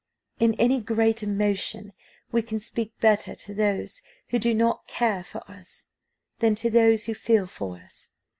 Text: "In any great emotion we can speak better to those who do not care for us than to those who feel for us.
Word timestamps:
"In 0.39 0.55
any 0.55 0.79
great 0.79 1.21
emotion 1.21 1.93
we 2.31 2.41
can 2.41 2.59
speak 2.59 2.99
better 2.99 3.35
to 3.35 3.53
those 3.53 4.01
who 4.29 4.39
do 4.39 4.51
not 4.55 4.87
care 4.87 5.23
for 5.23 5.47
us 5.47 5.89
than 6.39 6.55
to 6.55 6.71
those 6.71 7.05
who 7.05 7.13
feel 7.13 7.45
for 7.45 7.77
us. 7.77 8.09